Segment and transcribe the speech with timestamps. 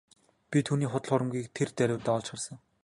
[0.51, 2.57] Би түүний худал хуурмагийг тэр даруйдаа олж харсан.